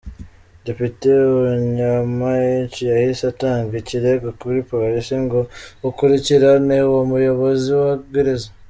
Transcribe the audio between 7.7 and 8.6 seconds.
wa gereza.